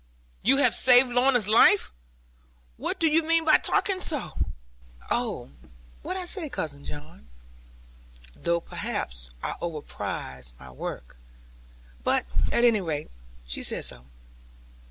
'You 0.41 0.57
have 0.57 0.73
saved 0.73 1.09
my 1.09 1.13
Lorna's 1.13 1.47
life! 1.47 1.91
What 2.77 2.99
do 2.99 3.05
you 3.07 3.21
mean 3.21 3.45
by 3.45 3.57
talking 3.59 3.99
so?' 4.01 4.31
'Only 5.11 5.53
what 6.01 6.17
I 6.17 6.25
say, 6.25 6.49
Cousin 6.49 6.83
John. 6.83 7.27
Though 8.35 8.61
perhaps 8.61 9.35
I 9.43 9.53
overprize 9.61 10.53
my 10.59 10.71
work. 10.71 11.17
But 12.03 12.25
at 12.51 12.63
any 12.63 12.81
rate 12.81 13.11
she 13.45 13.61
says 13.61 13.85
so.' 13.85 14.05